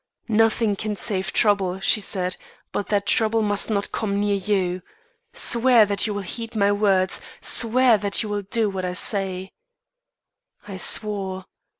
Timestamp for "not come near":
3.69-4.33